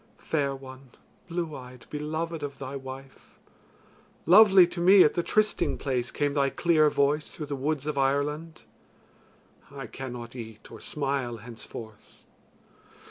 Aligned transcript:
Fair 0.17 0.55
one, 0.55 0.89
blue 1.27 1.55
eyed, 1.55 1.85
beloved 1.91 2.41
of 2.41 2.57
thy 2.57 2.75
wife; 2.75 3.37
lovely 4.25 4.65
to 4.65 4.79
me 4.81 5.03
at 5.03 5.13
the 5.13 5.21
trysting 5.21 5.77
place 5.77 6.09
came 6.09 6.33
thy 6.33 6.49
clear 6.49 6.89
voice 6.89 7.29
through 7.29 7.45
the 7.45 7.55
woods 7.55 7.85
of 7.85 7.99
Ireland. 7.99 8.63
I 9.69 9.85
cannot 9.85 10.35
eat 10.35 10.71
or 10.71 10.79
smile 10.79 11.37
henceforth. 11.37 12.23